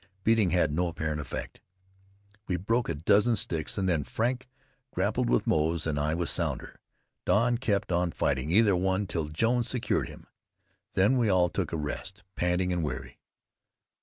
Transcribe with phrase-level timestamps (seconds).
[0.23, 1.61] Beating had no apparent effect.
[2.47, 4.49] We broke a dozen sticks, and then Frank
[4.89, 6.79] grappled with Moze and I with Sounder.
[7.23, 10.25] Don kept on fighting either one till Jones secured him.
[10.95, 13.19] Then we all took a rest, panting and weary.